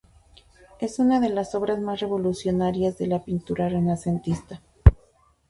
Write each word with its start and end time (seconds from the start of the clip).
Es 0.79 0.97
una 0.97 1.19
de 1.19 1.29
las 1.29 1.53
obras 1.53 1.79
más 1.79 1.99
revolucionarias 1.99 2.97
de 2.97 3.05
la 3.05 3.23
pintura 3.23 3.69
renacentista. 3.69 4.59